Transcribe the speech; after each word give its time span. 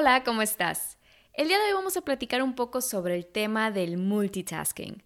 Hola, 0.00 0.22
¿cómo 0.22 0.42
estás? 0.42 0.96
El 1.34 1.48
día 1.48 1.58
de 1.58 1.64
hoy 1.64 1.72
vamos 1.72 1.96
a 1.96 2.02
platicar 2.02 2.40
un 2.40 2.54
poco 2.54 2.80
sobre 2.80 3.16
el 3.16 3.26
tema 3.26 3.72
del 3.72 3.96
multitasking. 3.96 5.02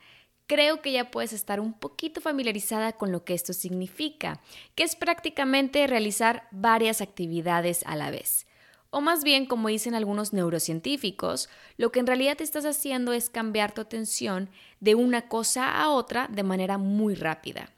Creo 0.47 0.83
que 0.83 0.93
ya 0.93 1.11
puedes 1.11 1.33
estar 1.33 1.61
un 1.61 1.73
poquito 1.73 2.21
familiarizada 2.21 2.93
con 2.93 3.11
lo 3.11 3.25
que 3.25 3.33
esto 3.33 3.55
significa, 3.55 4.43
que 4.75 4.83
es 4.83 4.95
prácticamente 4.95 5.87
realizar 5.87 6.47
varias 6.51 7.01
actividades 7.01 7.85
a 7.87 7.97
la 7.97 8.11
vez. 8.11 8.47
O 8.91 9.01
más 9.01 9.25
bien, 9.25 9.47
como 9.47 9.69
dicen 9.69 9.95
algunos 9.95 10.35
neurocientíficos, 10.35 11.49
lo 11.79 11.91
que 11.91 12.01
en 12.01 12.07
realidad 12.07 12.37
te 12.37 12.45
estás 12.45 12.67
haciendo 12.67 13.15
es 13.15 13.31
cambiar 13.31 13.73
tu 13.73 13.81
atención 13.81 14.51
de 14.81 14.95
una 14.95 15.27
cosa 15.27 15.81
a 15.81 15.89
otra 15.89 16.29
de 16.31 16.43
manera 16.43 16.77
muy 16.77 17.15
rápida. 17.15 17.73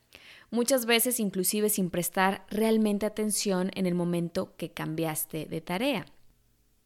Muchas 0.50 0.84
veces 0.84 1.20
inclusive 1.20 1.68
sin 1.68 1.90
prestar 1.90 2.44
realmente 2.50 3.06
atención 3.06 3.70
en 3.76 3.86
el 3.86 3.94
momento 3.94 4.56
que 4.56 4.72
cambiaste 4.72 5.46
de 5.46 5.60
tarea. 5.60 6.06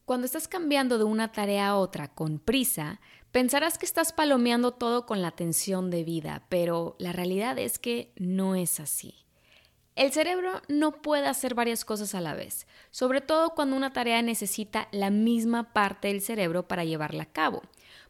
Cuando 0.08 0.24
estás 0.24 0.48
cambiando 0.48 0.96
de 0.96 1.04
una 1.04 1.32
tarea 1.32 1.68
a 1.68 1.76
otra 1.76 2.09
con 2.09 2.38
prisa, 2.38 2.98
pensarás 3.30 3.76
que 3.76 3.84
estás 3.84 4.15
palomeando 4.15 4.73
todo 4.73 5.04
con 5.04 5.20
la 5.20 5.28
atención 5.28 5.90
debida, 5.90 6.46
pero 6.48 6.96
la 6.98 7.12
realidad 7.12 7.59
es 7.59 7.78
que 7.78 8.15
no 8.16 8.54
es 8.54 8.80
así. 8.80 9.26
El 9.96 10.10
cerebro 10.10 10.62
no 10.66 10.92
puede 11.02 11.26
hacer 11.26 11.54
varias 11.54 11.84
cosas 11.84 12.15
a 12.15 12.23
la 12.23 12.32
vez, 12.32 12.66
sobre 12.90 13.20
todo 13.20 13.50
cuando 13.50 13.76
una 13.76 13.92
tarea 13.92 14.23
necesita 14.23 14.88
la 14.92 15.10
misma 15.10 15.74
parte 15.74 16.09
del 16.09 16.22
cerebro 16.22 16.66
para 16.66 16.87
llevarla 16.87 17.24
a 17.24 17.32
cabo. 17.32 17.60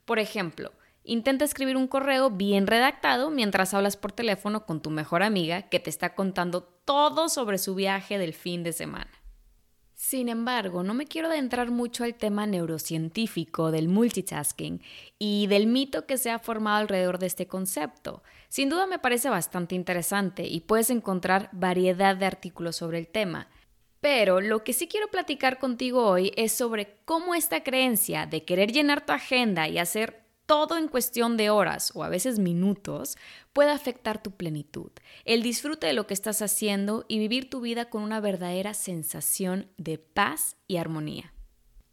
Por 0.05 0.21
ejemplo, 0.21 0.71
intenta 1.03 1.45
escribir 1.45 1.77
un 1.77 1.89
correo 1.89 2.31
bien 2.31 2.69
redactado 2.69 3.29
mientras 3.31 3.75
hablas 3.75 3.97
por 3.97 4.13
teléfono 4.13 4.67
con 4.67 4.83
tu 4.83 4.91
mejor 4.91 5.25
amiga 5.25 5.63
que 5.63 5.81
te 5.81 5.91
está 5.91 6.15
contando 6.15 6.63
todo 6.63 7.29
sobre 7.29 7.59
su 7.59 7.75
viaje 7.75 8.19
del 8.19 8.35
fin 8.35 8.63
de 8.63 8.73
semana. 8.73 9.18
Sin 9.99 10.29
embargo, 10.29 10.85
no 10.85 10.95
me 10.95 11.07
quiero 11.07 11.27
adentrar 11.27 11.73
mucho 11.73 12.05
al 12.05 12.15
tema 12.15 12.47
neurocientífico 12.47 13.73
del 13.73 13.89
multitasking 13.89 14.81
y 15.19 15.49
del 15.49 15.67
mito 15.67 16.07
que 16.07 16.19
se 16.19 16.31
ha 16.31 16.39
formado 16.39 16.77
alrededor 16.79 17.19
de 17.19 17.27
este 17.27 17.49
concepto. 17.49 18.23
Sin 18.49 18.69
duda 18.69 18.87
me 18.87 19.01
parece 19.01 19.29
bastante 19.29 19.75
interesante 19.75 20.47
y 20.47 20.61
puedes 20.61 20.91
encontrar 20.91 21.51
variedad 21.51 22.17
de 22.17 22.27
artículos 22.27 22.77
sobre 22.77 22.99
el 22.99 23.09
tema. 23.09 23.49
Pero 24.01 24.41
lo 24.41 24.63
que 24.63 24.73
sí 24.73 24.87
quiero 24.87 25.09
platicar 25.09 25.59
contigo 25.59 26.07
hoy 26.07 26.31
es 26.37 26.53
sobre 26.53 27.01
cómo 27.05 27.35
esta 27.35 27.65
creencia 27.65 28.25
de 28.25 28.45
querer 28.45 28.71
llenar 28.71 29.05
tu 29.05 29.13
agenda 29.13 29.67
y 29.67 29.79
hacer 29.79 30.28
todo 30.49 30.79
en 30.79 30.89
cuestión 30.89 31.37
de 31.37 31.51
horas 31.51 31.93
o 31.95 32.03
a 32.03 32.09
veces 32.09 32.39
minutos 32.39 33.19
puede 33.53 33.71
afectar 33.71 34.23
tu 34.23 34.31
plenitud, 34.31 34.91
el 35.27 35.43
disfrute 35.43 35.87
de 35.87 35.93
lo 35.93 36.07
que 36.07 36.15
estás 36.15 36.41
haciendo 36.41 37.05
y 37.07 37.19
vivir 37.19 37.51
tu 37.51 37.61
vida 37.61 37.91
con 37.91 38.03
una 38.03 38.19
verdadera 38.19 38.73
sensación 38.73 39.71
de 39.77 39.99
paz 39.99 40.57
y 40.67 40.79
armonía. 40.79 41.35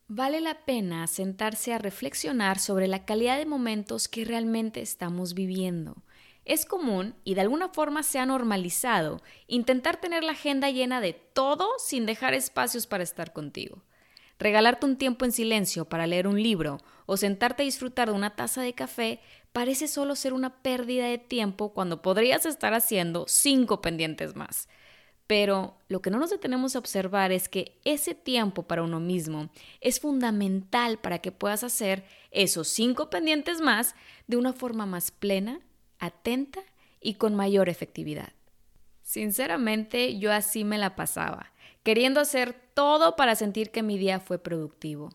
Vale 0.07 0.39
la 0.39 0.63
pena 0.63 1.05
sentarse 1.07 1.73
a 1.73 1.79
reflexionar 1.79 2.57
sobre 2.57 2.87
la 2.87 3.03
calidad 3.03 3.37
de 3.37 3.45
momentos 3.45 4.07
que 4.07 4.23
realmente 4.23 4.81
estamos 4.81 5.33
viviendo. 5.33 5.97
Es 6.45 6.65
común 6.65 7.15
y 7.25 7.33
de 7.33 7.41
alguna 7.41 7.67
forma 7.67 8.03
se 8.03 8.19
ha 8.19 8.25
normalizado 8.25 9.21
intentar 9.47 9.97
tener 9.97 10.23
la 10.23 10.31
agenda 10.31 10.69
llena 10.69 11.01
de 11.01 11.11
todo 11.11 11.67
sin 11.77 12.05
dejar 12.05 12.33
espacios 12.33 12.87
para 12.87 13.03
estar 13.03 13.33
contigo. 13.33 13.83
Regalarte 14.37 14.85
un 14.85 14.97
tiempo 14.97 15.25
en 15.25 15.31
silencio 15.31 15.85
para 15.85 16.07
leer 16.07 16.27
un 16.27 16.41
libro 16.41 16.79
o 17.05 17.15
sentarte 17.17 17.63
a 17.63 17.65
disfrutar 17.65 18.09
de 18.09 18.15
una 18.15 18.35
taza 18.35 18.61
de 18.61 18.73
café 18.73 19.21
parece 19.53 19.87
solo 19.87 20.15
ser 20.15 20.33
una 20.33 20.61
pérdida 20.61 21.05
de 21.07 21.17
tiempo 21.17 21.73
cuando 21.73 22.01
podrías 22.01 22.45
estar 22.45 22.73
haciendo 22.73 23.25
cinco 23.27 23.81
pendientes 23.81 24.35
más. 24.35 24.67
Pero 25.27 25.77
lo 25.87 26.01
que 26.01 26.11
no 26.11 26.19
nos 26.19 26.29
detenemos 26.29 26.75
a 26.75 26.79
observar 26.79 27.31
es 27.31 27.49
que 27.49 27.79
ese 27.83 28.13
tiempo 28.13 28.63
para 28.63 28.83
uno 28.83 28.99
mismo 28.99 29.49
es 29.81 29.99
fundamental 29.99 30.99
para 30.99 31.19
que 31.19 31.31
puedas 31.31 31.63
hacer 31.63 32.03
esos 32.31 32.67
cinco 32.67 33.09
pendientes 33.09 33.61
más 33.61 33.95
de 34.27 34.37
una 34.37 34.53
forma 34.53 34.85
más 34.85 35.11
plena, 35.11 35.61
atenta 35.99 36.59
y 36.99 37.15
con 37.15 37.33
mayor 37.33 37.69
efectividad. 37.69 38.33
Sinceramente, 39.01 40.19
yo 40.19 40.31
así 40.31 40.63
me 40.63 40.77
la 40.77 40.95
pasaba 40.95 41.53
queriendo 41.85 42.19
hacer 42.19 42.55
todo 42.73 43.15
para 43.15 43.35
sentir 43.35 43.69
que 43.69 43.83
mi 43.83 43.99
día 43.99 44.19
fue 44.19 44.39
productivo. 44.39 45.11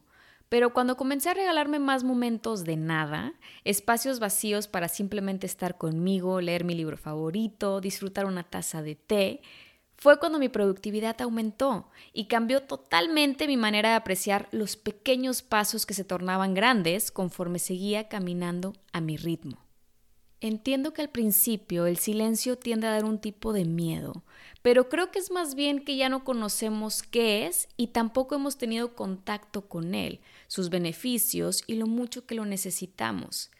Pero 0.49 0.73
cuando 0.73 0.97
comencé 0.97 1.29
a 1.29 1.35
regalarme 1.35 1.81
más 1.81 2.05
momentos 2.05 2.63
de 2.63 2.77
nada, 2.77 3.35
espacios 3.65 4.21
vacíos 4.21 4.69
para 4.69 4.87
simplemente 4.87 5.47
estar 5.47 5.79
conmigo, 5.79 6.41
leer 6.41 6.63
mi 6.63 6.77
libro 6.77 6.97
favorito, 6.97 7.81
disfrutar 7.81 8.25
una 8.25 8.45
taza 8.45 8.83
de 8.83 8.95
té, 8.95 9.43
fue 9.97 10.21
cuando 10.21 10.39
mi 10.39 10.49
productividad 10.49 11.21
aumentó 11.21 11.91
y 12.13 12.27
cambió 12.27 12.63
totalmente 12.63 13.49
mi 13.49 13.57
manera 13.57 13.91
de 13.91 13.97
apreciar 13.97 14.49
los 14.53 14.77
pequeños 14.77 15.43
pasos 15.43 15.87
que 15.87 15.95
se 15.95 16.05
tornaban 16.05 16.55
grandes 16.55 17.11
conforme 17.11 17.59
seguía 17.59 18.09
caminando 18.09 18.75
a 18.93 19.01
mi 19.01 19.17
ritmo. 19.17 19.70
Entiendo 20.43 20.95
que 20.95 21.03
al 21.03 21.11
principio 21.11 21.85
el 21.85 21.99
silencio 21.99 22.57
tiende 22.57 22.87
a 22.87 22.93
dar 22.93 23.05
un 23.05 23.19
tipo 23.19 23.53
de 23.53 23.67
miedo, 23.67 24.25
pero 24.63 24.89
creo 24.89 25.11
que 25.11 25.19
es 25.19 25.31
más 25.31 25.55
bien 25.55 25.85
que 25.85 25.97
ya 25.97 26.09
no 26.09 26.25
conocemos 26.25 27.03
qué 27.03 27.47
es 27.47 27.69
y 27.77 27.89
tampoco 27.89 28.37
hemos 28.37 28.57
tenido 28.57 28.95
contacto 28.95 29.69
con 29.69 29.95
él, 29.95 30.21
sus 30.47 30.71
beneficios 30.71 31.63
y 31.67 31.75
lo 31.75 31.87
mucho 31.87 32.25
que 32.25 32.35
lo 32.35 32.47
necesitamos. 32.47 33.51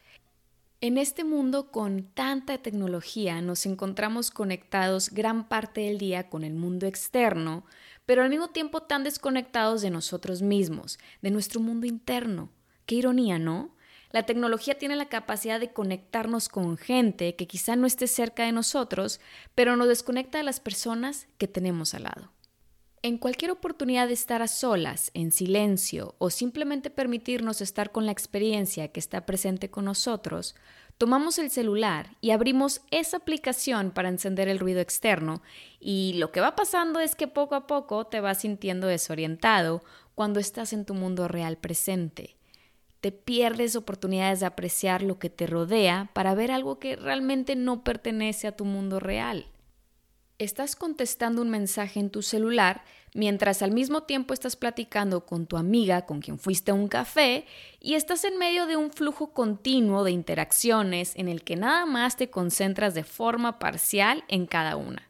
En 0.81 0.97
este 0.97 1.25
mundo 1.25 1.71
con 1.71 2.05
tanta 2.05 2.57
tecnología 2.57 3.43
nos 3.43 3.67
encontramos 3.67 4.31
conectados 4.31 5.11
gran 5.11 5.47
parte 5.47 5.83
del 5.83 5.99
día 5.99 6.31
con 6.31 6.45
el 6.45 6.55
mundo 6.55 6.87
externo, 6.87 7.67
pero 8.07 8.23
al 8.23 8.31
mismo 8.31 8.49
tiempo 8.49 8.81
tan 8.81 9.05
desconectados 9.05 9.83
de 9.83 9.91
nosotros 9.91 10.41
mismos, 10.41 10.99
de 11.21 11.31
nuestro 11.31 11.61
mundo 11.61 11.87
interno. 11.87 12.49
Qué 12.87 12.95
ironía, 12.95 13.39
¿no? 13.39 13.75
La 14.13 14.25
tecnología 14.25 14.77
tiene 14.77 14.97
la 14.97 15.09
capacidad 15.09 15.61
de 15.61 15.73
conectarnos 15.73 16.49
con 16.49 16.77
gente 16.77 17.37
que 17.37 17.47
quizá 17.47 17.77
no 17.77 17.87
esté 17.87 18.09
cerca 18.09 18.45
de 18.45 18.53
nosotros, 18.53 19.21
pero 19.55 19.77
nos 19.77 19.87
desconecta 19.87 20.39
de 20.39 20.45
las 20.45 20.59
personas 20.59 21.29
que 21.39 21.47
tenemos 21.47 21.95
al 21.95 22.05
lado. 22.05 22.33
En 23.03 23.19
cualquier 23.19 23.53
oportunidad 23.53 24.09
de 24.09 24.13
estar 24.13 24.43
a 24.43 24.49
solas, 24.49 25.11
en 25.15 25.33
silencio 25.33 26.17
o 26.19 26.29
simplemente 26.29 26.91
permitirnos 26.91 27.61
estar 27.61 27.93
con 27.93 28.05
la 28.05 28.13
experiencia 28.13 28.89
que 28.89 29.01
está 29.01 29.25
presente 29.25 29.71
con 29.71 29.87
nosotros, 29.87 30.55
tomamos 30.99 31.39
el 31.39 31.51
celular 31.51 32.17
y 32.21 32.33
abrimos 32.33 32.83
esa 32.91 33.19
aplicación 33.19 33.93
para 33.93 34.11
encender 34.11 34.49
el 34.49 34.59
ruido 34.59 34.81
externo 34.81 35.41
y 35.79 36.15
lo 36.15 36.31
que 36.31 36.43
va 36.43 36.57
pasando 36.57 37.01
es 37.01 37.15
que 37.15 37.29
poco 37.29 37.55
a 37.55 37.67
poco 37.67 38.07
te 38.07 38.21
vas 38.21 38.41
sintiendo 38.41 38.87
desorientado 38.87 39.83
cuando 40.15 40.41
estás 40.41 40.75
en 40.75 40.85
tu 40.85 40.93
mundo 40.93 41.27
real 41.27 41.57
presente 41.57 42.40
te 43.01 43.13
pierdes 43.13 43.77
oportunidades 43.77 44.41
de 44.41 44.47
apreciar 44.47 45.03
lo 45.03 45.19
que 45.19 45.31
te 45.31 45.47
rodea 45.47 46.11
para 46.13 46.35
ver 46.35 46.51
algo 46.51 46.79
que 46.79 46.97
realmente 46.97 47.57
no 47.57 47.83
pertenece 47.83 48.47
a 48.47 48.53
tu 48.57 48.65
mundo 48.65 49.01
real. 49.01 49.47
Estás 50.39 50.75
contestando 50.77 51.43
un 51.43 51.51
mensaje 51.51 52.01
en 52.01 52.11
tu 52.11 52.23
celular 52.23 52.83
mientras 53.15 53.63
al 53.63 53.73
mismo 53.73 54.05
tiempo 54.05 54.33
estás 54.33 54.57
platicando 54.57 55.27
con 55.27 55.47
tu 55.47 55.57
amiga 55.57 56.07
con 56.07 56.21
quien 56.21 56.39
fuiste 56.39 56.71
a 56.71 56.75
un 56.75 56.89
café 56.89 57.45
y 57.79 57.95
estás 57.95 58.25
en 58.25 58.39
medio 58.39 58.67
de 58.67 58.77
un 58.77 58.91
flujo 58.91 59.33
continuo 59.33 60.05
de 60.05 60.13
interacciones 60.13 61.13
en 61.17 61.29
el 61.29 61.43
que 61.43 61.57
nada 61.57 61.87
más 61.87 62.17
te 62.17 62.31
concentras 62.31 62.95
de 62.95 63.05
forma 63.05 63.59
parcial 63.59 64.25
en 64.29 64.47
cada 64.47 64.77
una. 64.77 65.09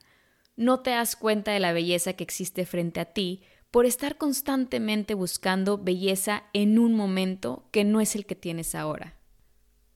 No 0.57 0.81
te 0.81 0.91
das 0.91 1.17
cuenta 1.17 1.53
de 1.53 1.61
la 1.61 1.73
belleza 1.73 2.15
que 2.15 2.25
existe 2.25 2.67
frente 2.67 3.01
a 3.01 3.07
ti 3.07 3.43
por 3.71 3.87
estar 3.87 4.17
constantemente 4.17 5.15
buscando 5.15 5.79
belleza 5.79 6.45
en 6.53 6.79
un 6.79 6.95
momento 6.95 7.65
que 7.71 7.85
no 7.85 8.01
es 8.01 8.17
el 8.17 8.27
que 8.27 8.35
tienes 8.35 8.75
ahora. 8.75 9.15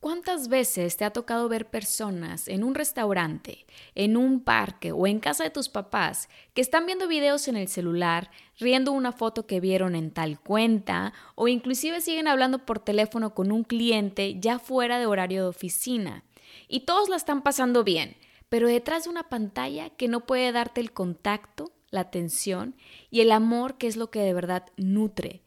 ¿Cuántas 0.05 0.49
veces 0.49 0.99
te 0.99 1.07
ha 1.07 1.15
tocado 1.15 1.49
ver 1.49 1.71
personas 1.71 2.47
en 2.49 2.63
un 2.63 2.75
restaurante, 2.75 3.65
en 3.95 4.19
un 4.19 4.41
parque 4.41 4.93
o 4.93 5.07
en 5.07 5.19
casa 5.19 5.45
de 5.45 5.51
tus 5.51 5.71
papás 5.71 6.29
que 6.53 6.61
están 6.61 6.85
viendo 6.85 7.09
videos 7.09 7.49
en 7.49 7.57
el 7.57 7.69
celular, 7.69 8.31
riendo 8.59 8.93
una 8.93 9.13
foto 9.13 9.47
que 9.47 9.61
vieron 9.61 9.95
en 9.95 10.11
tal 10.11 10.39
cuenta 10.39 11.15
o 11.37 11.49
inclusive 11.49 12.03
siguen 12.03 12.29
hablando 12.29 12.67
por 12.67 12.81
teléfono 12.81 13.35
con 13.35 13.51
un 13.51 13.65
cliente 13.65 14.39
ya 14.39 14.59
fuera 14.59 14.99
de 14.99 15.07
horario 15.07 15.45
de 15.45 15.49
oficina? 15.49 16.23
Y 16.69 16.81
todos 16.81 17.09
la 17.09 17.17
están 17.17 17.41
pasando 17.41 17.83
bien, 17.83 18.15
pero 18.51 18.69
detrás 18.69 19.05
de 19.05 19.11
una 19.11 19.31
pantalla 19.31 19.89
que 19.89 20.09
no 20.09 20.27
puede 20.27 20.53
darte 20.53 20.83
el 20.83 20.93
contacto, 20.93 21.73
la 21.95 22.03
atención 22.03 22.77
y 23.11 23.21
el 23.21 23.33
amor 23.33 23.79
que 23.79 23.87
es 23.87 23.97
lo 23.97 24.11
que 24.11 24.21
de 24.21 24.35
verdad 24.35 24.67
nutre, 24.77 25.45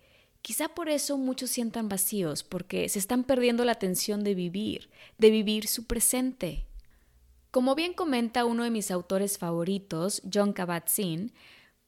Quizá 0.47 0.69
por 0.69 0.88
eso 0.88 1.17
muchos 1.17 1.49
sientan 1.49 1.89
vacíos, 1.89 2.45
porque 2.45 2.88
se 2.88 2.99
están 2.99 3.25
perdiendo 3.25 3.65
la 3.65 3.73
atención 3.73 4.23
de 4.23 4.33
vivir, 4.33 4.89
de 5.17 5.29
vivir 5.29 5.67
su 5.67 5.88
presente. 5.88 6.65
Como 7.51 7.75
bien 7.75 7.91
comenta 7.91 8.45
uno 8.45 8.63
de 8.63 8.69
mis 8.69 8.89
autores 8.89 9.38
favoritos, 9.38 10.21
John 10.33 10.53
Kabat-Zinn, 10.53 11.33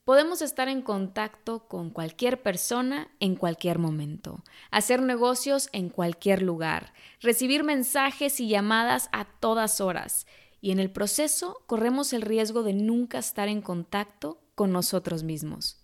podemos 0.04 0.42
estar 0.42 0.68
en 0.68 0.82
contacto 0.82 1.70
con 1.70 1.90
cualquier 1.90 2.42
persona 2.42 3.10
en 3.22 3.38
cualquier 3.38 3.80
momento, 3.80 4.44
hacer 4.72 5.02
negocios 5.02 5.70
en 5.72 5.88
cualquier 5.88 6.42
lugar, 6.42 6.94
recibir 7.22 7.64
mensajes 7.64 8.42
y 8.42 8.50
llamadas 8.50 9.08
a 9.14 9.24
todas 9.24 9.80
horas, 9.80 10.28
y 10.60 10.72
en 10.72 10.80
el 10.80 10.92
proceso 10.92 11.62
corremos 11.66 12.12
el 12.12 12.24
riesgo 12.24 12.64
de 12.64 12.74
nunca 12.74 13.20
estar 13.20 13.48
en 13.48 13.62
contacto 13.62 14.42
con 14.60 14.74
nosotros 14.74 15.24
mismos 15.24 15.80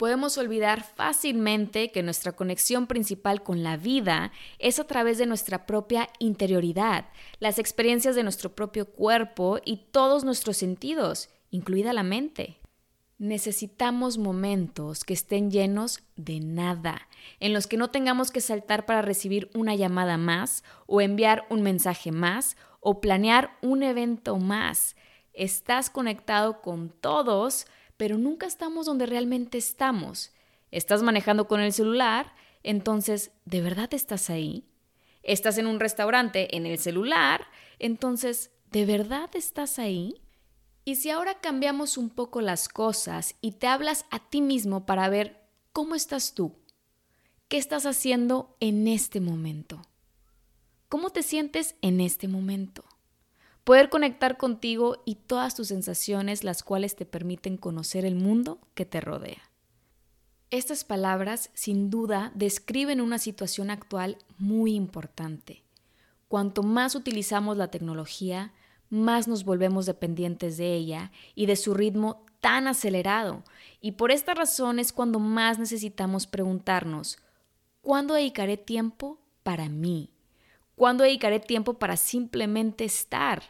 podemos 0.00 0.38
olvidar 0.38 0.82
fácilmente 0.82 1.92
que 1.92 2.02
nuestra 2.02 2.32
conexión 2.32 2.86
principal 2.86 3.42
con 3.42 3.62
la 3.62 3.76
vida 3.76 4.32
es 4.58 4.78
a 4.78 4.86
través 4.86 5.18
de 5.18 5.26
nuestra 5.26 5.66
propia 5.66 6.08
interioridad, 6.18 7.10
las 7.38 7.58
experiencias 7.58 8.16
de 8.16 8.22
nuestro 8.22 8.54
propio 8.54 8.86
cuerpo 8.86 9.58
y 9.62 9.88
todos 9.92 10.24
nuestros 10.24 10.56
sentidos, 10.56 11.28
incluida 11.50 11.92
la 11.92 12.02
mente. 12.02 12.60
Necesitamos 13.18 14.16
momentos 14.16 15.04
que 15.04 15.12
estén 15.12 15.50
llenos 15.50 16.00
de 16.16 16.40
nada, 16.40 17.06
en 17.38 17.52
los 17.52 17.66
que 17.66 17.76
no 17.76 17.90
tengamos 17.90 18.30
que 18.30 18.40
saltar 18.40 18.86
para 18.86 19.02
recibir 19.02 19.50
una 19.52 19.74
llamada 19.74 20.16
más 20.16 20.64
o 20.86 21.02
enviar 21.02 21.44
un 21.50 21.60
mensaje 21.60 22.10
más 22.10 22.56
o 22.80 23.02
planear 23.02 23.58
un 23.60 23.82
evento 23.82 24.38
más. 24.38 24.96
Estás 25.34 25.90
conectado 25.90 26.62
con 26.62 26.88
todos, 26.88 27.66
pero 28.00 28.16
nunca 28.16 28.46
estamos 28.46 28.86
donde 28.86 29.04
realmente 29.04 29.58
estamos. 29.58 30.32
Estás 30.70 31.02
manejando 31.02 31.46
con 31.46 31.60
el 31.60 31.70
celular, 31.70 32.32
entonces, 32.62 33.30
¿de 33.44 33.60
verdad 33.60 33.92
estás 33.92 34.30
ahí? 34.30 34.64
Estás 35.22 35.58
en 35.58 35.66
un 35.66 35.78
restaurante 35.80 36.56
en 36.56 36.64
el 36.64 36.78
celular, 36.78 37.46
entonces, 37.78 38.52
¿de 38.70 38.86
verdad 38.86 39.28
estás 39.34 39.78
ahí? 39.78 40.22
Y 40.86 40.94
si 40.94 41.10
ahora 41.10 41.42
cambiamos 41.42 41.98
un 41.98 42.08
poco 42.08 42.40
las 42.40 42.70
cosas 42.70 43.36
y 43.42 43.52
te 43.52 43.66
hablas 43.66 44.06
a 44.10 44.30
ti 44.30 44.40
mismo 44.40 44.86
para 44.86 45.10
ver 45.10 45.38
cómo 45.74 45.94
estás 45.94 46.32
tú, 46.32 46.56
qué 47.48 47.58
estás 47.58 47.84
haciendo 47.84 48.56
en 48.60 48.88
este 48.88 49.20
momento, 49.20 49.82
cómo 50.88 51.10
te 51.10 51.22
sientes 51.22 51.74
en 51.82 52.00
este 52.00 52.28
momento 52.28 52.82
poder 53.64 53.88
conectar 53.88 54.36
contigo 54.36 55.02
y 55.04 55.16
todas 55.16 55.54
tus 55.54 55.68
sensaciones 55.68 56.44
las 56.44 56.62
cuales 56.62 56.96
te 56.96 57.06
permiten 57.06 57.56
conocer 57.56 58.04
el 58.04 58.14
mundo 58.14 58.58
que 58.74 58.86
te 58.86 59.00
rodea. 59.00 59.50
Estas 60.50 60.82
palabras 60.82 61.50
sin 61.54 61.90
duda 61.90 62.32
describen 62.34 63.00
una 63.00 63.18
situación 63.18 63.70
actual 63.70 64.18
muy 64.38 64.74
importante. 64.74 65.62
Cuanto 66.26 66.62
más 66.62 66.94
utilizamos 66.94 67.56
la 67.56 67.68
tecnología, 67.70 68.52
más 68.88 69.28
nos 69.28 69.44
volvemos 69.44 69.86
dependientes 69.86 70.56
de 70.56 70.74
ella 70.74 71.12
y 71.36 71.46
de 71.46 71.54
su 71.54 71.74
ritmo 71.74 72.24
tan 72.40 72.66
acelerado. 72.66 73.44
Y 73.80 73.92
por 73.92 74.10
esta 74.10 74.34
razón 74.34 74.78
es 74.78 74.92
cuando 74.92 75.20
más 75.20 75.58
necesitamos 75.58 76.26
preguntarnos, 76.26 77.18
¿cuándo 77.80 78.14
dedicaré 78.14 78.56
tiempo 78.56 79.20
para 79.42 79.68
mí? 79.68 80.10
¿Cuándo 80.80 81.04
dedicaré 81.04 81.40
tiempo 81.40 81.74
para 81.74 81.98
simplemente 81.98 82.86
estar? 82.86 83.42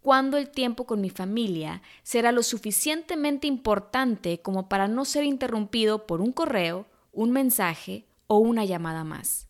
¿Cuándo 0.00 0.36
el 0.36 0.48
tiempo 0.48 0.86
con 0.86 1.00
mi 1.00 1.10
familia 1.10 1.82
será 2.04 2.30
lo 2.30 2.44
suficientemente 2.44 3.48
importante 3.48 4.40
como 4.42 4.68
para 4.68 4.86
no 4.86 5.04
ser 5.04 5.24
interrumpido 5.24 6.06
por 6.06 6.20
un 6.20 6.30
correo, 6.30 6.86
un 7.10 7.32
mensaje 7.32 8.06
o 8.28 8.38
una 8.38 8.64
llamada 8.64 9.02
más? 9.02 9.48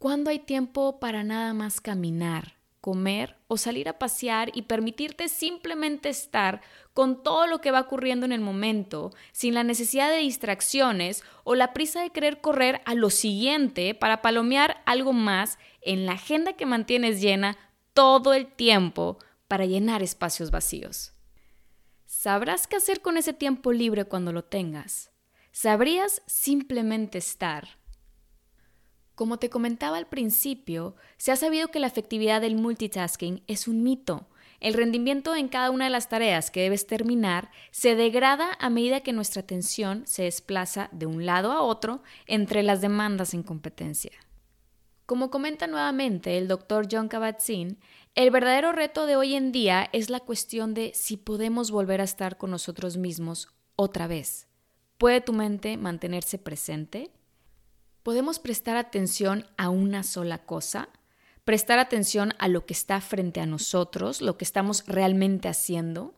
¿Cuándo 0.00 0.30
hay 0.30 0.40
tiempo 0.40 0.98
para 0.98 1.22
nada 1.22 1.54
más 1.54 1.80
caminar, 1.80 2.56
comer 2.80 3.36
o 3.46 3.56
salir 3.56 3.88
a 3.88 3.98
pasear 3.98 4.50
y 4.54 4.62
permitirte 4.62 5.28
simplemente 5.28 6.08
estar 6.08 6.62
con 6.94 7.22
todo 7.22 7.46
lo 7.46 7.60
que 7.60 7.70
va 7.70 7.80
ocurriendo 7.80 8.26
en 8.26 8.32
el 8.32 8.40
momento, 8.40 9.12
sin 9.32 9.54
la 9.54 9.64
necesidad 9.64 10.10
de 10.10 10.18
distracciones 10.18 11.22
o 11.44 11.54
la 11.54 11.72
prisa 11.72 12.02
de 12.02 12.10
querer 12.10 12.40
correr 12.40 12.80
a 12.84 12.94
lo 12.94 13.10
siguiente 13.10 13.94
para 13.94 14.22
palomear 14.22 14.82
algo 14.86 15.12
más 15.12 15.58
en 15.82 16.06
la 16.06 16.12
agenda 16.12 16.54
que 16.54 16.66
mantienes 16.66 17.20
llena 17.20 17.58
todo 17.92 18.34
el 18.34 18.46
tiempo 18.46 19.18
para 19.48 19.66
llenar 19.66 20.02
espacios 20.02 20.50
vacíos. 20.50 21.12
Sabrás 22.06 22.66
qué 22.66 22.76
hacer 22.76 23.02
con 23.02 23.16
ese 23.16 23.32
tiempo 23.32 23.72
libre 23.72 24.04
cuando 24.04 24.32
lo 24.32 24.44
tengas. 24.44 25.10
Sabrías 25.52 26.22
simplemente 26.26 27.18
estar 27.18 27.79
como 29.20 29.36
te 29.36 29.50
comentaba 29.50 29.98
al 29.98 30.06
principio, 30.06 30.96
se 31.18 31.30
ha 31.30 31.36
sabido 31.36 31.68
que 31.68 31.78
la 31.78 31.88
efectividad 31.88 32.40
del 32.40 32.56
multitasking 32.56 33.42
es 33.48 33.68
un 33.68 33.82
mito. 33.82 34.30
El 34.60 34.72
rendimiento 34.72 35.36
en 35.36 35.48
cada 35.48 35.70
una 35.70 35.84
de 35.84 35.90
las 35.90 36.08
tareas 36.08 36.50
que 36.50 36.62
debes 36.62 36.86
terminar 36.86 37.50
se 37.70 37.96
degrada 37.96 38.56
a 38.58 38.70
medida 38.70 39.02
que 39.02 39.12
nuestra 39.12 39.42
atención 39.42 40.06
se 40.06 40.22
desplaza 40.22 40.88
de 40.92 41.04
un 41.04 41.26
lado 41.26 41.52
a 41.52 41.60
otro 41.60 42.02
entre 42.24 42.62
las 42.62 42.80
demandas 42.80 43.34
en 43.34 43.42
competencia. 43.42 44.12
Como 45.04 45.28
comenta 45.28 45.66
nuevamente 45.66 46.38
el 46.38 46.48
doctor 46.48 46.88
John 46.90 47.10
Kabat-Zinn, 47.10 47.76
el 48.14 48.30
verdadero 48.30 48.72
reto 48.72 49.04
de 49.04 49.16
hoy 49.16 49.34
en 49.34 49.52
día 49.52 49.90
es 49.92 50.08
la 50.08 50.20
cuestión 50.20 50.72
de 50.72 50.92
si 50.94 51.18
podemos 51.18 51.70
volver 51.70 52.00
a 52.00 52.04
estar 52.04 52.38
con 52.38 52.50
nosotros 52.50 52.96
mismos 52.96 53.48
otra 53.76 54.06
vez. 54.06 54.48
¿Puede 54.96 55.20
tu 55.20 55.34
mente 55.34 55.76
mantenerse 55.76 56.38
presente? 56.38 57.10
¿Podemos 58.02 58.38
prestar 58.38 58.78
atención 58.78 59.46
a 59.58 59.68
una 59.68 60.02
sola 60.02 60.38
cosa? 60.38 60.88
¿Prestar 61.44 61.78
atención 61.78 62.32
a 62.38 62.48
lo 62.48 62.64
que 62.64 62.72
está 62.72 62.98
frente 63.02 63.40
a 63.40 63.46
nosotros, 63.46 64.22
lo 64.22 64.38
que 64.38 64.44
estamos 64.44 64.84
realmente 64.86 65.48
haciendo? 65.48 66.14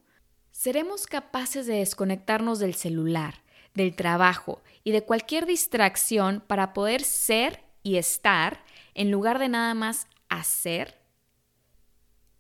¿Seremos 0.53 1.09
capaces 1.09 1.67
de 1.67 1.79
desconectarnos 1.79 2.61
del 2.61 2.75
celular, 2.75 3.43
del 3.75 3.97
trabajo 3.97 4.63
y 4.85 4.93
de 4.93 5.03
cualquier 5.03 5.45
distracción 5.45 6.45
para 6.47 6.73
poder 6.73 7.03
ser 7.03 7.65
y 7.83 7.97
estar 7.97 8.63
en 8.95 9.11
lugar 9.11 9.41
de 9.41 9.49
nada 9.49 9.75
más 9.75 10.07
hacer? 10.29 11.01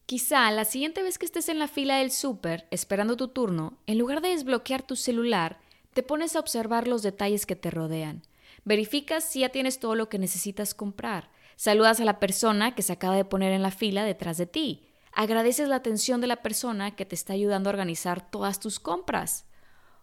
Quizá 0.06 0.48
la 0.52 0.64
siguiente 0.64 1.02
vez 1.02 1.18
que 1.18 1.26
estés 1.26 1.48
en 1.48 1.58
la 1.58 1.66
fila 1.66 1.96
del 1.96 2.12
súper 2.12 2.68
esperando 2.70 3.16
tu 3.16 3.26
turno, 3.26 3.76
en 3.88 3.98
lugar 3.98 4.20
de 4.20 4.28
desbloquear 4.28 4.82
tu 4.82 4.94
celular, 4.94 5.58
te 5.94 6.04
pones 6.04 6.36
a 6.36 6.40
observar 6.40 6.86
los 6.86 7.02
detalles 7.02 7.44
que 7.44 7.56
te 7.56 7.72
rodean 7.72 8.22
Verificas 8.64 9.24
si 9.24 9.40
ya 9.40 9.48
tienes 9.48 9.80
todo 9.80 9.94
lo 9.94 10.08
que 10.08 10.18
necesitas 10.18 10.74
comprar. 10.74 11.30
Saludas 11.56 12.00
a 12.00 12.04
la 12.04 12.20
persona 12.20 12.74
que 12.74 12.82
se 12.82 12.92
acaba 12.92 13.16
de 13.16 13.24
poner 13.24 13.52
en 13.52 13.62
la 13.62 13.70
fila 13.70 14.04
detrás 14.04 14.38
de 14.38 14.46
ti. 14.46 14.88
Agradeces 15.12 15.68
la 15.68 15.76
atención 15.76 16.20
de 16.20 16.26
la 16.26 16.42
persona 16.42 16.94
que 16.94 17.04
te 17.04 17.14
está 17.14 17.32
ayudando 17.32 17.68
a 17.68 17.72
organizar 17.72 18.30
todas 18.30 18.60
tus 18.60 18.78
compras. 18.78 19.46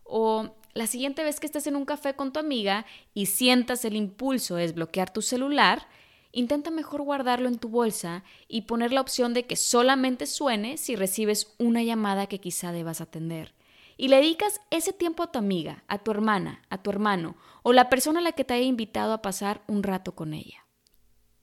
O 0.03 0.55
la 0.73 0.87
siguiente 0.87 1.23
vez 1.23 1.39
que 1.39 1.47
estés 1.47 1.67
en 1.67 1.75
un 1.75 1.85
café 1.85 2.15
con 2.15 2.31
tu 2.31 2.39
amiga 2.39 2.85
y 3.13 3.27
sientas 3.27 3.85
el 3.85 3.95
impulso 3.95 4.55
de 4.55 4.63
desbloquear 4.63 5.11
tu 5.11 5.21
celular, 5.21 5.87
intenta 6.31 6.69
mejor 6.69 7.01
guardarlo 7.01 7.47
en 7.47 7.57
tu 7.57 7.69
bolsa 7.69 8.23
y 8.47 8.63
poner 8.63 8.91
la 8.91 9.01
opción 9.01 9.33
de 9.33 9.45
que 9.45 9.55
solamente 9.55 10.27
suene 10.27 10.77
si 10.77 10.95
recibes 10.95 11.55
una 11.57 11.81
llamada 11.81 12.27
que 12.27 12.39
quizá 12.39 12.71
debas 12.71 13.01
atender 13.01 13.58
y 13.99 14.07
le 14.07 14.15
dedicas 14.15 14.61
ese 14.71 14.93
tiempo 14.93 15.23
a 15.23 15.31
tu 15.31 15.39
amiga, 15.39 15.83
a 15.89 15.97
tu 15.97 16.11
hermana, 16.11 16.61
a 16.69 16.81
tu 16.81 16.89
hermano 16.89 17.35
o 17.63 17.73
la 17.73 17.89
persona 17.89 18.21
a 18.21 18.23
la 18.23 18.31
que 18.31 18.45
te 18.45 18.53
haya 18.53 18.63
invitado 18.63 19.11
a 19.11 19.21
pasar 19.21 19.61
un 19.67 19.83
rato 19.83 20.15
con 20.15 20.33
ella. 20.33 20.65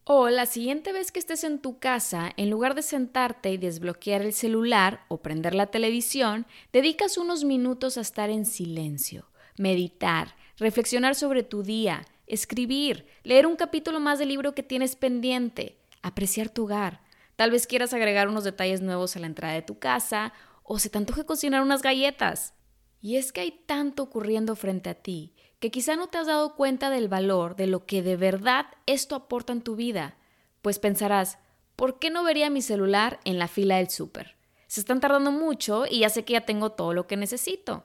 O 0.04 0.30
la 0.30 0.46
siguiente 0.46 0.92
vez 0.94 1.12
que 1.12 1.18
estés 1.18 1.44
en 1.44 1.58
tu 1.58 1.78
casa, 1.78 2.32
en 2.38 2.48
lugar 2.48 2.74
de 2.74 2.80
sentarte 2.80 3.52
y 3.52 3.58
desbloquear 3.58 4.22
el 4.22 4.32
celular 4.32 5.04
o 5.08 5.18
prender 5.18 5.54
la 5.54 5.66
televisión, 5.66 6.46
dedicas 6.72 7.18
unos 7.18 7.44
minutos 7.44 7.98
a 7.98 8.00
estar 8.00 8.30
en 8.30 8.46
silencio, 8.46 9.28
meditar, 9.58 10.34
reflexionar 10.56 11.14
sobre 11.14 11.42
tu 11.42 11.62
día, 11.62 12.06
escribir, 12.26 13.06
leer 13.22 13.46
un 13.46 13.56
capítulo 13.56 14.00
más 14.00 14.18
del 14.18 14.30
libro 14.30 14.54
que 14.54 14.62
tienes 14.62 14.96
pendiente, 14.96 15.76
apreciar 16.00 16.48
tu 16.48 16.64
hogar. 16.64 17.02
Tal 17.36 17.50
vez 17.50 17.66
quieras 17.66 17.92
agregar 17.92 18.28
unos 18.28 18.44
detalles 18.44 18.80
nuevos 18.80 19.14
a 19.14 19.20
la 19.20 19.26
entrada 19.26 19.52
de 19.52 19.60
tu 19.60 19.78
casa 19.78 20.32
o 20.66 20.78
se 20.78 20.90
te 20.90 20.98
antoje 20.98 21.24
cocinar 21.24 21.62
unas 21.62 21.82
galletas. 21.82 22.54
Y 23.00 23.16
es 23.16 23.32
que 23.32 23.40
hay 23.40 23.62
tanto 23.66 24.02
ocurriendo 24.02 24.56
frente 24.56 24.90
a 24.90 24.94
ti 24.94 25.34
que 25.60 25.70
quizá 25.70 25.96
no 25.96 26.08
te 26.08 26.18
has 26.18 26.26
dado 26.26 26.54
cuenta 26.54 26.90
del 26.90 27.08
valor 27.08 27.56
de 27.56 27.66
lo 27.66 27.86
que 27.86 28.02
de 28.02 28.16
verdad 28.16 28.66
esto 28.84 29.14
aporta 29.14 29.52
en 29.52 29.62
tu 29.62 29.74
vida, 29.74 30.16
pues 30.60 30.78
pensarás, 30.78 31.38
¿por 31.76 31.98
qué 31.98 32.10
no 32.10 32.24
vería 32.24 32.50
mi 32.50 32.60
celular 32.60 33.20
en 33.24 33.38
la 33.38 33.48
fila 33.48 33.76
del 33.76 33.88
súper? 33.88 34.36
Se 34.66 34.80
están 34.80 35.00
tardando 35.00 35.30
mucho 35.30 35.84
y 35.88 36.00
ya 36.00 36.10
sé 36.10 36.24
que 36.24 36.34
ya 36.34 36.42
tengo 36.42 36.72
todo 36.72 36.92
lo 36.92 37.06
que 37.06 37.16
necesito. 37.16 37.84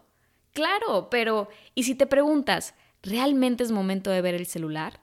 Claro, 0.51 1.09
pero 1.09 1.47
¿y 1.75 1.83
si 1.83 1.95
te 1.95 2.07
preguntas, 2.07 2.73
¿realmente 3.01 3.63
es 3.63 3.71
momento 3.71 4.09
de 4.09 4.21
ver 4.21 4.35
el 4.35 4.47
celular? 4.47 4.99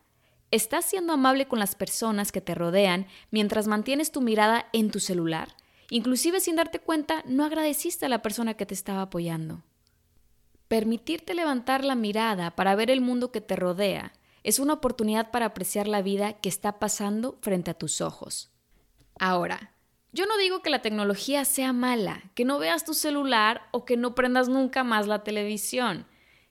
¿Estás 0.50 0.84
siendo 0.84 1.12
amable 1.12 1.46
con 1.46 1.58
las 1.58 1.74
personas 1.74 2.32
que 2.32 2.40
te 2.40 2.54
rodean 2.54 3.06
mientras 3.30 3.66
mantienes 3.66 4.12
tu 4.12 4.20
mirada 4.20 4.66
en 4.72 4.90
tu 4.90 5.00
celular? 5.00 5.54
Inclusive 5.90 6.40
sin 6.40 6.56
darte 6.56 6.80
cuenta, 6.80 7.22
no 7.26 7.44
agradeciste 7.44 8.06
a 8.06 8.08
la 8.08 8.22
persona 8.22 8.54
que 8.54 8.66
te 8.66 8.74
estaba 8.74 9.02
apoyando. 9.02 9.62
Permitirte 10.68 11.34
levantar 11.34 11.84
la 11.84 11.94
mirada 11.94 12.54
para 12.54 12.74
ver 12.74 12.90
el 12.90 13.00
mundo 13.00 13.32
que 13.32 13.40
te 13.40 13.56
rodea 13.56 14.12
es 14.42 14.58
una 14.58 14.74
oportunidad 14.74 15.30
para 15.30 15.46
apreciar 15.46 15.88
la 15.88 16.02
vida 16.02 16.34
que 16.34 16.48
está 16.48 16.78
pasando 16.78 17.38
frente 17.40 17.70
a 17.70 17.74
tus 17.74 18.00
ojos. 18.00 18.50
Ahora, 19.18 19.74
yo 20.12 20.26
no 20.26 20.36
digo 20.38 20.62
que 20.62 20.70
la 20.70 20.82
tecnología 20.82 21.44
sea 21.44 21.72
mala, 21.72 22.22
que 22.34 22.44
no 22.44 22.58
veas 22.58 22.84
tu 22.84 22.94
celular 22.94 23.62
o 23.72 23.84
que 23.84 23.96
no 23.96 24.14
prendas 24.14 24.48
nunca 24.48 24.84
más 24.84 25.06
la 25.06 25.22
televisión. 25.24 26.06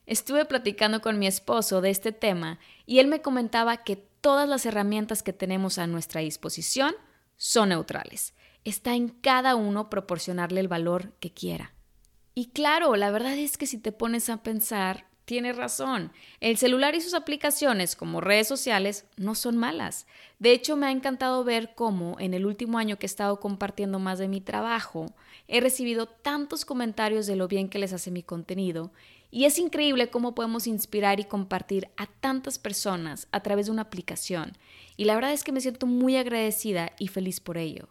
Estuve 0.06 0.44
platicando 0.44 1.00
con 1.00 1.18
mi 1.18 1.26
esposo 1.26 1.80
de 1.80 1.90
este 1.90 2.12
tema 2.12 2.58
y 2.86 2.98
él 2.98 3.08
me 3.08 3.20
comentaba 3.20 3.78
que 3.78 3.96
todas 3.96 4.48
las 4.48 4.64
herramientas 4.66 5.22
que 5.22 5.32
tenemos 5.32 5.78
a 5.78 5.86
nuestra 5.86 6.20
disposición 6.20 6.94
son 7.36 7.70
neutrales. 7.70 8.34
Está 8.68 8.94
en 8.94 9.08
cada 9.08 9.56
uno 9.56 9.88
proporcionarle 9.88 10.60
el 10.60 10.68
valor 10.68 11.14
que 11.20 11.32
quiera. 11.32 11.72
Y 12.34 12.48
claro, 12.48 12.96
la 12.96 13.10
verdad 13.10 13.38
es 13.38 13.56
que 13.56 13.66
si 13.66 13.78
te 13.78 13.92
pones 13.92 14.28
a 14.28 14.42
pensar, 14.42 15.06
tiene 15.24 15.54
razón. 15.54 16.12
El 16.40 16.58
celular 16.58 16.94
y 16.94 17.00
sus 17.00 17.14
aplicaciones 17.14 17.96
como 17.96 18.20
redes 18.20 18.46
sociales 18.46 19.06
no 19.16 19.34
son 19.34 19.56
malas. 19.56 20.06
De 20.38 20.52
hecho, 20.52 20.76
me 20.76 20.86
ha 20.86 20.90
encantado 20.90 21.44
ver 21.44 21.72
cómo 21.74 22.16
en 22.20 22.34
el 22.34 22.44
último 22.44 22.76
año 22.76 22.98
que 22.98 23.06
he 23.06 23.08
estado 23.08 23.40
compartiendo 23.40 23.98
más 23.98 24.18
de 24.18 24.28
mi 24.28 24.42
trabajo, 24.42 25.06
he 25.46 25.62
recibido 25.62 26.04
tantos 26.06 26.66
comentarios 26.66 27.26
de 27.26 27.36
lo 27.36 27.48
bien 27.48 27.70
que 27.70 27.78
les 27.78 27.94
hace 27.94 28.10
mi 28.10 28.22
contenido 28.22 28.92
y 29.30 29.46
es 29.46 29.58
increíble 29.58 30.10
cómo 30.10 30.34
podemos 30.34 30.66
inspirar 30.66 31.20
y 31.20 31.24
compartir 31.24 31.88
a 31.96 32.04
tantas 32.04 32.58
personas 32.58 33.28
a 33.32 33.40
través 33.40 33.64
de 33.64 33.72
una 33.72 33.82
aplicación. 33.82 34.58
Y 34.98 35.06
la 35.06 35.14
verdad 35.14 35.32
es 35.32 35.42
que 35.42 35.52
me 35.52 35.62
siento 35.62 35.86
muy 35.86 36.16
agradecida 36.16 36.92
y 36.98 37.08
feliz 37.08 37.40
por 37.40 37.56
ello. 37.56 37.88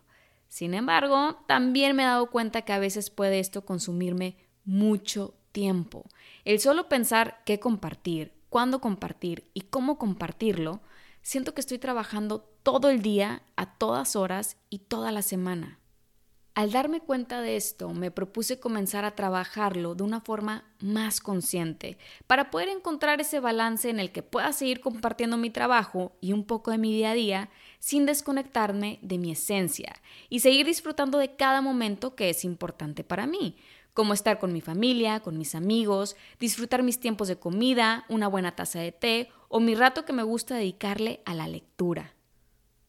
Sin 0.50 0.74
embargo, 0.74 1.38
también 1.48 1.96
me 1.96 2.04
he 2.04 2.06
dado 2.06 2.30
cuenta 2.30 2.64
que 2.64 2.74
a 2.74 2.80
veces 2.80 3.10
puede 3.10 3.40
esto 3.40 3.66
consumirme 3.66 4.38
mucho 4.66 5.36
tiempo. 5.52 6.06
El 6.46 6.60
solo 6.60 6.90
pensar 6.90 7.42
qué 7.46 7.60
compartir, 7.60 8.34
cuándo 8.50 8.80
compartir 8.80 9.50
y 9.54 9.62
cómo 9.62 9.98
compartirlo, 9.98 10.82
siento 11.22 11.54
que 11.54 11.62
estoy 11.62 11.80
trabajando 11.80 12.42
todo 12.64 12.90
el 12.90 13.02
día, 13.02 13.44
a 13.56 13.78
todas 13.78 14.16
horas 14.16 14.58
y 14.70 14.80
toda 14.80 15.12
la 15.12 15.22
semana. 15.22 15.80
Al 16.58 16.72
darme 16.72 17.02
cuenta 17.02 17.40
de 17.42 17.56
esto, 17.56 17.94
me 17.94 18.10
propuse 18.10 18.60
comenzar 18.60 19.06
a 19.06 19.14
trabajarlo 19.14 19.94
de 19.94 20.02
una 20.02 20.22
forma 20.22 20.64
más 20.80 21.22
consciente, 21.22 22.00
para 22.26 22.50
poder 22.50 22.70
encontrar 22.70 23.22
ese 23.22 23.40
balance 23.40 23.92
en 23.92 24.00
el 24.00 24.12
que 24.12 24.24
pueda 24.24 24.52
seguir 24.54 24.80
compartiendo 24.82 25.38
mi 25.38 25.52
trabajo 25.52 26.18
y 26.20 26.34
un 26.34 26.46
poco 26.46 26.72
de 26.72 26.80
mi 26.80 26.92
día 26.92 27.12
a 27.12 27.14
día 27.14 27.50
sin 27.80 28.06
desconectarme 28.06 29.00
de 29.02 29.18
mi 29.18 29.32
esencia 29.32 29.96
y 30.30 30.40
seguir 30.40 30.66
disfrutando 30.66 31.18
de 31.18 31.36
cada 31.36 31.62
momento 31.62 32.16
que 32.16 32.30
es 32.30 32.44
importante 32.44 33.04
para 33.04 33.28
mí, 33.28 33.58
como 33.94 34.14
estar 34.14 34.40
con 34.40 34.54
mi 34.54 34.62
familia, 34.62 35.22
con 35.22 35.38
mis 35.38 35.56
amigos, 35.56 36.16
disfrutar 36.40 36.84
mis 36.84 37.00
tiempos 37.00 37.28
de 37.28 37.40
comida, 37.40 38.06
una 38.10 38.28
buena 38.28 38.56
taza 38.56 38.80
de 38.80 38.92
té 38.92 39.30
o 39.48 39.60
mi 39.60 39.74
rato 39.74 40.06
que 40.06 40.14
me 40.14 40.24
gusta 40.24 40.56
dedicarle 40.56 41.22
a 41.26 41.34
la 41.34 41.48
lectura. 41.48 42.14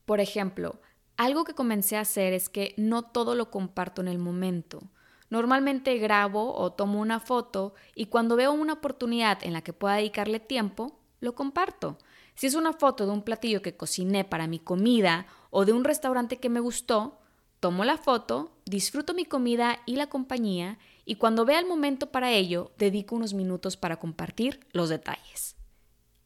Por 0.04 0.21
ejemplo, 0.21 0.80
algo 1.16 1.45
que 1.45 1.54
comencé 1.54 1.97
a 1.97 2.02
hacer 2.02 2.33
es 2.33 2.49
que 2.49 2.75
no 2.76 3.02
todo 3.02 3.35
lo 3.35 3.50
comparto 3.50 4.02
en 4.02 4.09
el 4.09 4.18
momento. 4.18 4.83
Normalmente 5.30 5.99
grabo 5.99 6.54
o 6.54 6.73
tomo 6.73 7.00
una 7.00 7.21
foto 7.21 7.75
y 7.95 8.07
cuando 8.07 8.37
veo 8.37 8.52
una 8.52 8.75
oportunidad 8.75 9.38
en 9.42 9.52
la 9.52 9.62
que 9.62 9.73
pueda 9.73 9.97
dedicarle 9.97 10.40
tiempo, 10.40 10.99
lo 11.21 11.35
comparto. 11.35 11.99
Si 12.38 12.47
es 12.47 12.54
una 12.54 12.73
foto 12.73 13.04
de 13.04 13.11
un 13.11 13.23
platillo 13.23 13.62
que 13.62 13.76
cociné 13.76 14.23
para 14.23 14.47
mi 14.47 14.61
comida 14.61 15.26
o 15.50 15.64
de 15.64 15.73
un 15.73 15.83
restaurante 15.83 16.37
que 16.37 16.49
me 16.49 16.61
gustó, 16.61 17.18
tomo 17.59 17.85
la 17.85 17.99
foto, 17.99 18.52
disfruto 18.64 19.12
mi 19.12 19.25
comida 19.25 19.80
y 19.87 19.97
la 19.97 20.07
compañía 20.07 20.78
y 21.04 21.16
cuando 21.16 21.45
vea 21.45 21.59
el 21.59 21.66
momento 21.66 22.12
para 22.12 22.30
ello, 22.30 22.71
dedico 22.78 23.16
unos 23.16 23.35
minutos 23.35 23.76
para 23.76 23.97
compartir 23.97 24.61
los 24.71 24.88
detalles. 24.88 25.57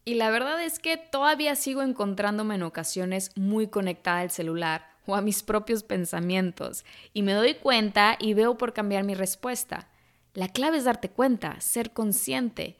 Y 0.05 0.17
la 0.17 0.29
verdad 0.29 0.63
es 0.63 0.79
que 0.79 0.99
todavía 0.99 1.57
sigo 1.57 1.81
encontrándome 1.81 2.57
en 2.57 2.65
ocasiones 2.65 3.31
muy 3.35 3.69
conectada 3.69 4.19
al 4.19 4.31
celular 4.31 4.91
o 5.07 5.17
a 5.17 5.23
mis 5.23 5.43
propios 5.43 5.83
pensamientos, 5.83 6.85
y 7.15 7.23
me 7.23 7.33
doy 7.33 7.55
cuenta 7.55 8.19
y 8.21 8.35
veo 8.35 8.59
por 8.59 8.75
cambiar 8.75 9.05
mi 9.05 9.15
respuesta. 9.15 9.89
La 10.35 10.49
clave 10.49 10.77
es 10.77 10.85
darte 10.85 11.09
cuenta, 11.11 11.59
ser 11.63 11.93
consciente. 11.93 12.77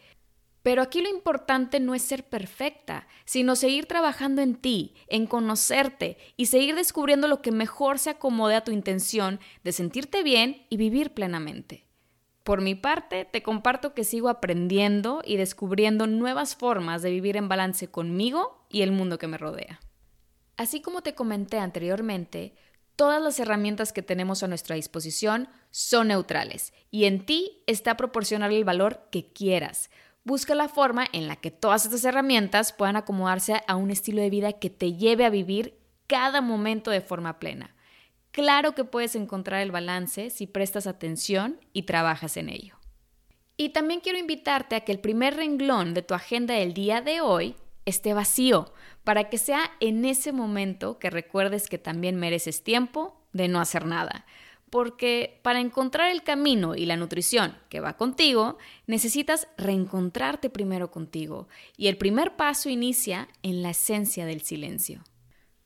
Pero 0.63 0.83
aquí 0.83 1.03
lo 1.03 1.09
importante 1.09 1.81
no 1.81 1.95
es 1.95 2.03
ser 2.03 2.25
perfecta, 2.25 3.09
sino 3.25 3.57
seguir 3.57 3.87
trabajando 3.87 4.43
en 4.43 4.55
ti, 4.55 4.95
en 5.09 5.27
conocerte 5.27 6.19
y 6.37 6.47
seguir 6.47 6.77
descubriendo 6.77 7.27
lo 7.27 7.43
que 7.43 7.51
mejor 7.51 7.99
se 7.99 8.11
acomode 8.11 8.55
a 8.55 8.65
tu 8.65 8.71
intención 8.71 9.41
de 9.65 9.73
sentirte 9.73 10.23
bien 10.23 10.67
y 10.71 10.77
vivir 10.77 11.15
plenamente. 11.15 11.87
Por 12.45 12.61
mi 12.61 12.75
parte, 12.75 13.25
te 13.25 13.43
comparto 13.43 13.95
que 13.95 14.05
sigo 14.05 14.29
aprendiendo 14.29 15.23
y 15.25 15.37
descubriendo 15.37 16.07
nuevas 16.07 16.57
formas 16.57 17.03
de 17.03 17.11
vivir 17.11 17.37
en 17.37 17.49
balance 17.49 17.89
conmigo 17.89 18.67
y 18.69 18.83
el 18.83 18.91
mundo 18.91 19.19
que 19.19 19.29
me 19.29 19.39
rodea. 19.39 19.81
Así 20.57 20.81
como 20.81 21.03
te 21.03 21.15
comenté 21.15 21.59
anteriormente, 21.59 22.55
todas 22.97 23.23
las 23.23 23.39
herramientas 23.39 23.93
que 23.93 24.03
tenemos 24.03 24.43
a 24.43 24.49
nuestra 24.49 24.77
disposición 24.77 25.49
son 25.71 26.09
neutrales 26.09 26.73
y 26.91 27.05
en 27.05 27.25
ti 27.25 27.63
está 27.67 27.97
proporcionar 27.97 28.53
el 28.53 28.65
valor 28.65 29.09
que 29.11 29.33
quieras. 29.33 29.89
Busca 30.25 30.55
la 30.55 30.69
forma 30.69 31.07
en 31.13 31.27
la 31.27 31.37
que 31.37 31.51
todas 31.51 31.85
estas 31.85 32.05
herramientas 32.05 32.73
puedan 32.73 32.97
acomodarse 32.97 33.63
a 33.67 33.77
un 33.77 33.91
estilo 33.91 34.23
de 34.23 34.31
vida 34.31 34.53
que 34.53 34.71
te 34.71 34.95
lleve 34.95 35.25
a 35.25 35.31
vivir 35.31 35.79
cada 36.07 36.41
momento 36.41 36.91
de 36.91 37.01
forma 37.01 37.41
plena. 37.41 37.75
Claro 38.31 38.75
que 38.75 38.85
puedes 38.85 39.17
encontrar 39.17 39.63
el 39.63 39.73
balance 39.73 40.31
si 40.31 40.47
prestas 40.47 40.87
atención 40.87 41.61
y 41.73 41.83
trabajas 41.83 42.37
en 42.37 42.49
ello. 42.49 42.77
Y 43.57 43.71
también 43.71 44.01
quiero 44.01 44.19
invitarte 44.19 44.77
a 44.77 44.81
que 44.81 44.93
el 44.93 45.01
primer 45.01 45.37
renglón 45.37 45.93
de 45.93 46.03
tu 46.03 46.15
agenda 46.15 46.55
del 46.55 46.73
día 46.73 47.01
de 47.01 47.21
hoy 47.21 47.57
esté 47.85 48.15
vacío, 48.15 48.73
para 49.05 49.29
que 49.29 49.39
sea 49.39 49.73
en 49.81 50.05
ese 50.05 50.33
momento 50.33 50.99
que 50.99 51.11
recuerdes 51.11 51.69
que 51.69 51.79
también 51.79 52.17
mereces 52.17 52.63
tiempo 52.63 53.21
de 53.33 53.49
no 53.49 53.61
hacer 53.61 53.87
nada. 53.87 54.25
Porque 54.73 55.39
para 55.43 55.61
encontrar 55.61 56.11
el 56.11 56.23
camino 56.23 56.75
y 56.75 56.87
la 56.87 56.97
nutrición 56.97 57.55
que 57.69 57.81
va 57.81 57.99
contigo, 57.99 58.57
necesitas 58.87 59.47
reencontrarte 59.59 60.49
primero 60.49 60.91
contigo. 60.91 61.47
Y 61.77 61.89
el 61.89 61.99
primer 61.99 62.37
paso 62.37 62.71
inicia 62.71 63.29
en 63.43 63.63
la 63.63 63.69
esencia 63.69 64.25
del 64.25 64.41
silencio. 64.41 65.05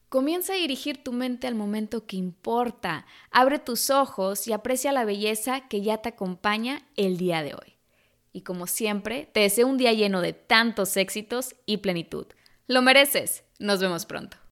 Comienza 0.09 0.51
a 0.51 0.57
dirigir 0.57 1.05
tu 1.05 1.13
mente 1.13 1.47
al 1.47 1.55
momento 1.55 2.05
que 2.05 2.17
importa. 2.17 3.05
Abre 3.31 3.59
tus 3.59 3.91
ojos 3.91 4.45
y 4.45 4.51
aprecia 4.51 4.91
la 4.91 5.05
belleza 5.05 5.69
que 5.69 5.81
ya 5.81 5.99
te 5.99 6.09
acompaña 6.09 6.81
el 6.97 7.15
día 7.15 7.43
de 7.43 7.53
hoy. 7.53 7.77
Y 8.33 8.41
como 8.41 8.67
siempre, 8.67 9.29
te 9.31 9.39
deseo 9.39 9.67
un 9.67 9.77
día 9.77 9.93
lleno 9.93 10.19
de 10.19 10.33
tantos 10.33 10.97
éxitos 10.97 11.55
y 11.65 11.77
plenitud. 11.77 12.27
Lo 12.67 12.81
mereces. 12.81 13.45
Nos 13.57 13.79
vemos 13.79 14.05
pronto. 14.05 14.37